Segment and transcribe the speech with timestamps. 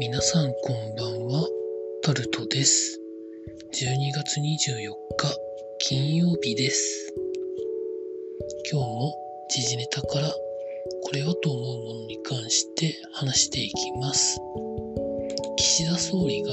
[0.00, 1.46] 皆さんこんばんは、
[2.02, 2.98] タルトです。
[3.74, 5.36] 12月24日、
[5.78, 7.14] 金曜日です。
[8.70, 9.14] 今日も
[9.50, 14.40] 時事ネタからこれはと思うものに関して話していきます。
[15.56, 16.50] 岸田総理が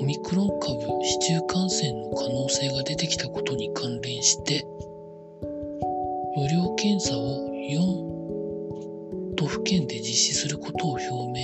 [0.00, 4.66] オミクロン株市中感染の可能性が出てきたことに関連して
[6.36, 11.43] 無料検査を4都府県で実施することを表明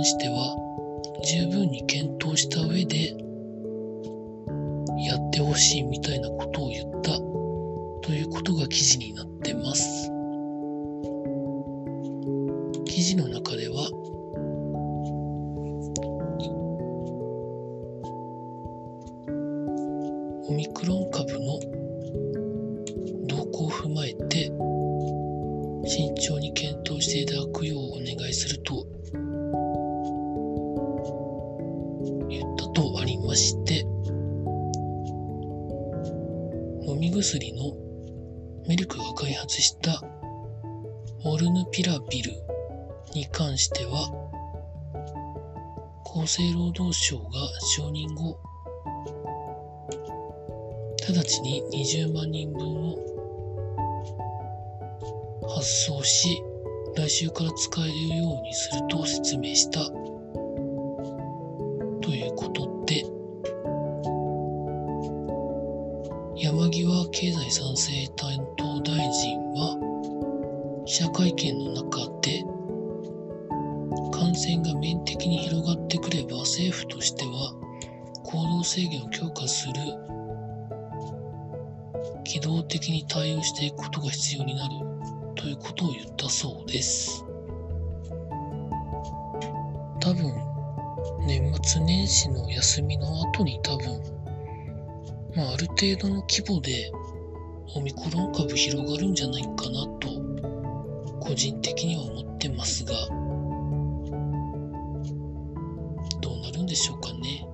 [0.00, 0.56] 関しては
[1.22, 3.08] 十分に検討した上で
[5.04, 7.10] やってほしいみたいなことを言った
[8.06, 10.10] ということが記事になってます。
[12.86, 13.90] 記事の中では
[20.48, 21.49] オミクロン株の
[33.30, 33.86] とありまして
[36.86, 37.76] 飲み薬の
[38.66, 40.02] メルクが開発した
[41.24, 42.32] モルヌピラビル
[43.14, 44.10] に関しては
[46.04, 47.24] 厚生労働省が
[47.76, 48.38] 承認後
[51.08, 52.98] 直ちに20万人分を
[55.48, 56.42] 発送し
[56.96, 59.99] 来週から使えるようにすると説明した。
[67.50, 72.44] 際経済再生担当大臣は記者会見の中で
[74.12, 77.52] 感染が面的に広がってくれば政府としては
[78.22, 79.74] 行動制限を強化する
[82.24, 84.74] 機動的に対応していくことが必要になる
[85.34, 87.24] ということを言ったそうです。
[90.00, 90.32] 多分、
[91.26, 94.00] 年末年始の休みの後に多分、
[95.34, 96.92] まあ、ある程度の規模で
[97.74, 100.08] オミクロン株広がるんじゃないかなと、
[101.20, 102.92] 個人的には思ってますが、
[106.20, 107.46] どうなるんでしょうかね。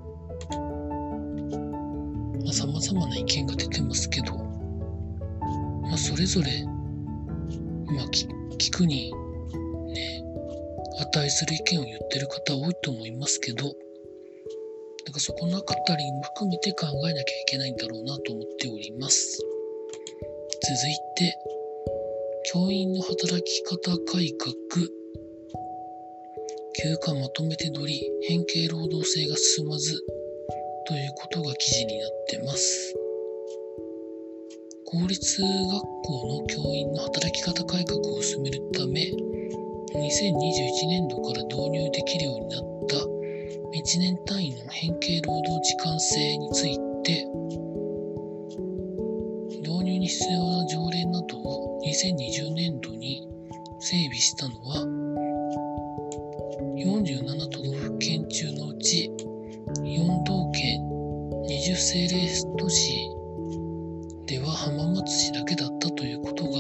[2.45, 4.35] まあ、様々な意見が出てますけど、
[5.83, 8.27] まあ、それぞれ、まあ、き
[8.59, 9.13] 聞くに、
[9.93, 10.23] ね、
[10.99, 13.71] 値する意見を言ってる方多いと思いますけど、な
[15.11, 19.56] んかそこのあたりも含めて考えなきゃいけないんだろうなと思っております。
[20.69, 21.39] 続いて、
[22.53, 24.53] 教員の働き方改革、
[26.75, 30.03] 休暇まとめて取り、変形労働制が進まず、
[30.89, 32.97] ということが記事になってます。
[34.87, 47.25] 公立学校の教員の働き方改革を進めるため、2021年度から導入できるようになった1年単位の変形労働時間制について、
[50.07, 53.29] 導入に必要な条例などを2020年度に
[53.81, 54.77] 整備したのは、
[56.77, 59.11] 47都道府県中のうち
[59.83, 60.81] 4道県
[61.49, 63.11] 20政令都市
[64.27, 66.51] では浜松市だけだったということが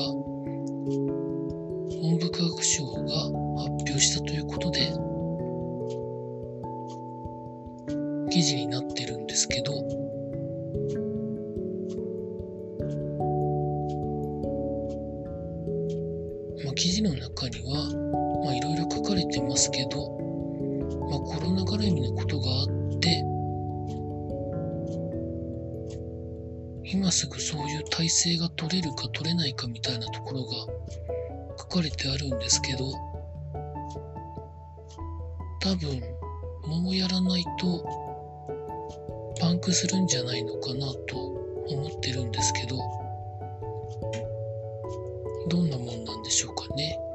[2.02, 4.92] 文部科学省が発表したということで
[8.30, 10.05] 記事になってるんですけど
[19.28, 20.10] てますけど、
[21.10, 23.24] まあ、コロナ絡みのことがあって
[26.84, 30.50] 今すぐそういう体制が取れるか取れないかみたいなところが
[31.58, 32.92] 書かれてあるんですけど
[35.60, 36.00] 多分
[36.66, 37.84] もうやらないと
[39.40, 41.16] パンクするんじゃないのかなと
[41.68, 42.76] 思ってるんですけど
[45.48, 47.05] どんなもんなんでしょうかね。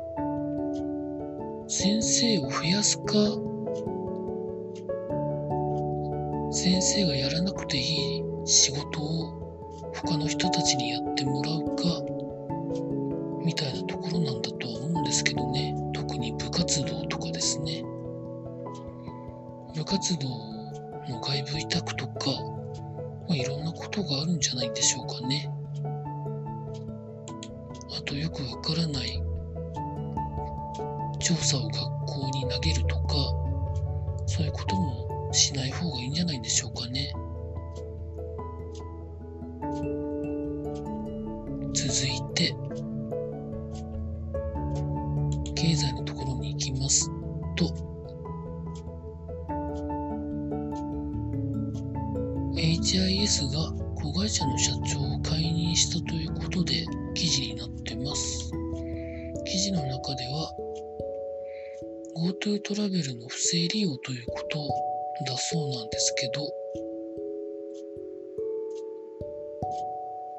[1.82, 3.14] 先生を増やすか
[6.52, 11.84] 先生がやらなくていい仕事を他の人たちにやってもらうか
[13.44, 15.74] みたいなところなんだとは思うんですけどね。
[15.92, 17.82] 特に部活動とかですね。
[19.74, 20.30] 部活動
[21.10, 22.30] の外部委託とか、
[23.28, 25.50] まあ、いろんなことがあるんじゃないでしょうかね。
[27.98, 29.31] あとよくわからない
[31.22, 31.76] 調査を学
[32.06, 33.16] 校に投げるとか
[34.26, 37.14] そういうこともしない方がいいんじゃないでしょうかね
[41.74, 42.56] 続いて
[45.56, 47.08] 経済のところに行きます
[47.56, 47.66] と、
[52.56, 58.52] HIS が子会社の社長を解任したということで記事になってます。
[59.46, 60.52] 記事の中では
[62.16, 64.60] GoTo トラベルの不正利用ということ
[65.26, 66.42] だそうなんですけど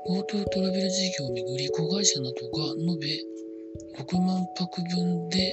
[0.08, 3.06] GoTo トラベル事業をめぐり子会社などが延べ
[4.02, 5.52] 6万泊分で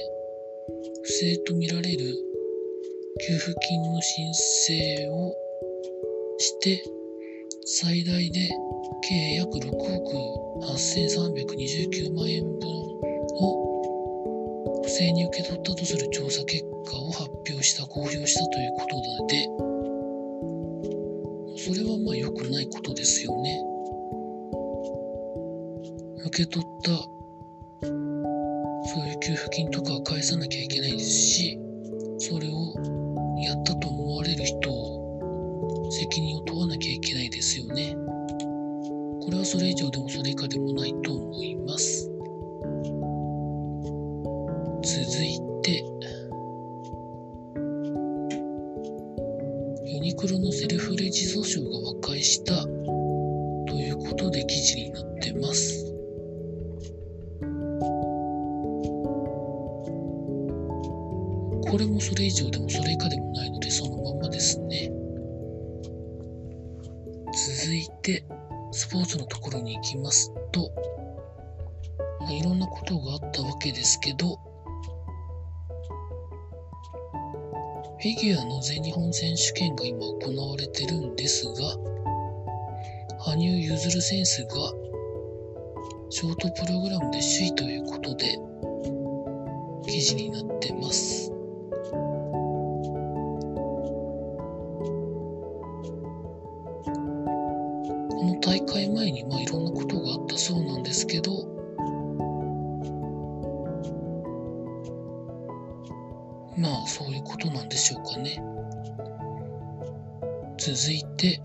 [1.02, 2.14] 不正とみられる
[3.26, 5.34] 給付金の申請を
[6.38, 6.82] して
[7.64, 8.50] 最大で
[9.08, 12.89] 計約6億8329万円分
[15.00, 19.48] 正に受け取ったとする調査結果を発表した公表したということで
[21.56, 23.62] それはまあ良くないことですよね。
[26.26, 26.90] 受け取った
[27.80, 27.86] そ
[29.02, 31.58] ういう給付金とかは返さなきゃいけないですし
[32.18, 32.74] それを
[33.42, 37.96] やったと思われる人を責任を問わなきゃいけないですよね。
[39.24, 42.09] これはそれ以上でもそれ以下でもないと思います。
[44.82, 45.84] 続いて
[49.86, 55.90] ユニクロのセルフレジ訴訟が和解したということで記事になってます
[61.70, 64.90] これもそれ以上でもそれ以下でもないのでそのままですね。
[67.32, 68.24] 続いて、
[68.72, 70.72] スポーツのところに行きますと、
[72.28, 74.36] いろんなことがあったわけですけど、
[78.00, 81.52] フィギュアの全日本選手権が今行われてるんですが、
[83.18, 84.72] 羽生結弦選手が
[86.08, 88.38] ショートプログラムで首位ということで
[89.84, 91.30] 記事になってます。
[91.30, 91.36] こ
[98.24, 101.32] の大会前にまあいろんなことがあったそうなんですけど
[107.40, 108.42] ことなんでしょうかね
[110.58, 111.40] 続いて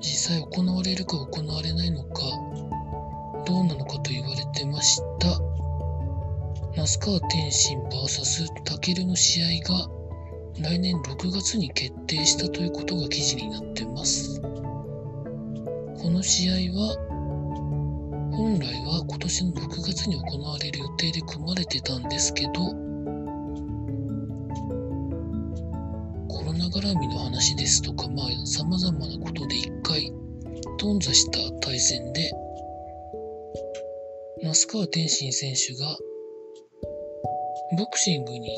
[0.00, 2.22] 実際行われるか行われないのか
[3.46, 5.28] どうなのかと言われてました
[6.74, 9.88] 那須川天心 VS タケルの試合が
[10.58, 14.40] 来年6月に決定したということが記事になってます。
[14.40, 14.48] こ
[16.10, 16.96] の試合は
[18.32, 22.91] 本来は今年の6月に行われる予定で組まれてたんですけど
[26.72, 30.12] 絡みの話ですとかまあ様々なことで一回
[30.78, 32.32] 頓挫した対戦で
[34.42, 35.96] 那須川天心選手が
[37.78, 38.50] ボクシングに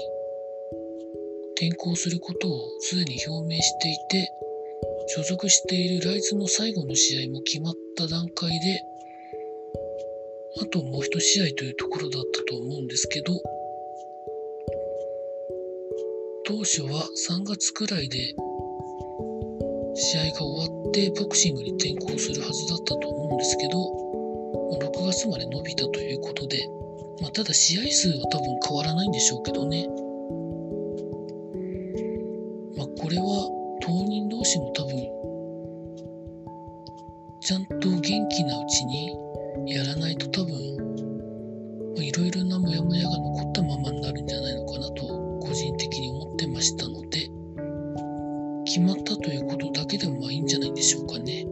[1.54, 4.32] 転向することをすでに表明していて、
[5.14, 8.82] 所属しているライズの最後の試合も決まった段階で、
[10.60, 13.32] あともう一試合というところだったと思うんですけど、
[16.46, 18.34] 当初は3月くらいで
[19.94, 23.80] 試合が終わってボクシングに転向するはずだったと思うんですけど、
[24.78, 26.68] 6月まで伸びたということで、
[27.22, 29.86] まあ、ただ試合数は多分変わらないんでしょうけどね。
[32.76, 33.48] まこれは
[33.80, 35.14] 当人同士も多分
[37.40, 39.16] ちゃんと元気なうちに
[39.72, 40.73] やらないと多分
[42.02, 45.06] いろいろなモヤモヤが残ったままになるんじゃないのかなと
[45.40, 47.30] 個人的に思ってましたので
[48.64, 51.46] 決まったということだけでもまあいいんじゃないでしょうかね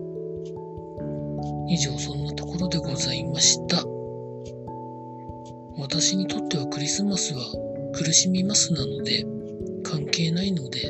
[1.69, 3.85] 以上そんなところでございました
[5.79, 7.43] 私にとってはクリスマスは
[7.95, 9.25] 苦しみますなので
[9.83, 10.81] 関係ないので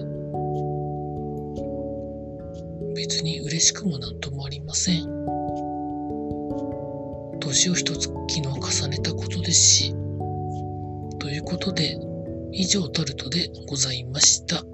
[2.95, 5.32] 別に嬉しくもなんともありません。
[7.53, 9.95] 年を一つ昨日重ねたことですし、
[11.19, 11.99] ということで、
[12.51, 14.65] 以上タルトでございました。